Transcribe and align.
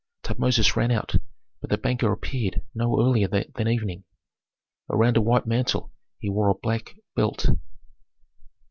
Tutmosis 0.23 0.75
ran 0.75 0.89
out, 0.89 1.13
but 1.61 1.69
the 1.69 1.77
banker 1.77 2.11
appeared 2.11 2.63
no 2.73 2.99
earlier 2.99 3.27
than 3.27 3.67
evening. 3.67 4.03
Around 4.89 5.15
a 5.17 5.21
white 5.21 5.45
mantle 5.45 5.93
he 6.17 6.27
wore 6.27 6.49
a 6.49 6.55
black 6.55 6.95
belt. 7.15 7.45